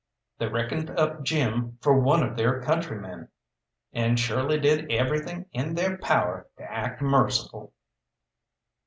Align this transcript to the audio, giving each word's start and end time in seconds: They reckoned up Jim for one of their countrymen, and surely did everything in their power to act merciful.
They 0.39 0.47
reckoned 0.47 0.89
up 0.97 1.21
Jim 1.21 1.77
for 1.79 1.95
one 2.01 2.23
of 2.23 2.35
their 2.35 2.59
countrymen, 2.63 3.27
and 3.93 4.19
surely 4.19 4.59
did 4.59 4.91
everything 4.91 5.45
in 5.51 5.75
their 5.75 5.95
power 5.99 6.47
to 6.57 6.63
act 6.63 7.03
merciful. 7.03 7.71